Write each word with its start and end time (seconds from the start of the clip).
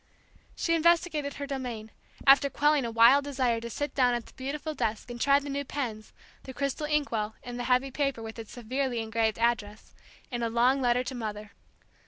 She 0.55 0.73
investigated 0.73 1.35
her 1.35 1.45
domain, 1.45 1.91
after 2.25 2.49
quelling 2.49 2.85
a 2.85 2.91
wild 2.91 3.23
desire 3.23 3.59
to 3.61 3.69
sit 3.69 3.93
down 3.93 4.15
at 4.15 4.25
the 4.25 4.33
beautiful 4.33 4.73
desk 4.73 5.11
and 5.11 5.21
try 5.21 5.37
the 5.37 5.47
new 5.47 5.63
pens, 5.63 6.11
the 6.41 6.55
crystal 6.55 6.87
ink 6.87 7.11
well, 7.11 7.35
and 7.43 7.59
the 7.59 7.65
heavy 7.65 7.91
paper, 7.91 8.23
with 8.23 8.39
its 8.39 8.51
severely 8.51 8.99
engraved 8.99 9.37
address, 9.37 9.93
in 10.31 10.41
a 10.41 10.49
long 10.49 10.81
letter 10.81 11.03
to 11.03 11.13
Mother. 11.13 11.51